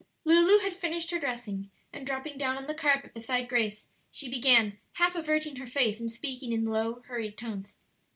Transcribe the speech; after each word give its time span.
Lulu 0.25 0.57
had 0.61 0.73
finished 0.73 1.11
her 1.11 1.19
dressing, 1.19 1.69
and 1.93 2.07
dropping 2.07 2.35
down 2.35 2.57
on 2.57 2.65
the 2.65 2.73
carpet 2.73 3.13
beside 3.13 3.47
Grace 3.47 3.87
she 4.09 4.27
began, 4.27 4.79
half 4.93 5.13
averting 5.13 5.57
her 5.57 5.67
face 5.67 5.99
and 5.99 6.11
speaking 6.11 6.51
in 6.53 6.65
low, 6.65 7.03
hurried 7.05 7.37
tones. 7.37 7.75